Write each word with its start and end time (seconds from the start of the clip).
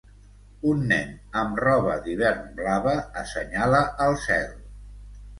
Un 0.67 0.79
nen 0.91 1.09
amb 1.41 1.59
roba 1.63 1.97
d'hivern 2.07 2.47
blava 2.59 2.95
assenyala 3.23 3.83
al 4.07 4.17
cel. 4.23 4.49